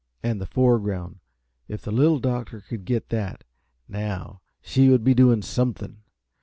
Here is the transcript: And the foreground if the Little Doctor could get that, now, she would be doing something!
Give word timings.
And 0.23 0.41
the 0.41 0.47
foreground 0.47 1.19
if 1.67 1.83
the 1.83 1.91
Little 1.91 2.17
Doctor 2.17 2.59
could 2.59 2.85
get 2.85 3.09
that, 3.09 3.43
now, 3.87 4.41
she 4.59 4.89
would 4.89 5.03
be 5.03 5.13
doing 5.13 5.43
something! 5.43 6.01